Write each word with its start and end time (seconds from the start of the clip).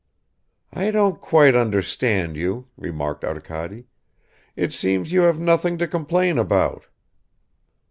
"I 0.73 0.89
don't 0.89 1.21
quite 1.21 1.55
understand 1.55 2.35
you," 2.35 2.65
remarked 2.75 3.23
Arkady, 3.23 3.85
"it 4.55 4.73
seems 4.73 5.11
you 5.11 5.21
have 5.21 5.39
nothing 5.39 5.77
to 5.77 5.87
complain 5.87 6.39
about." 6.39 6.87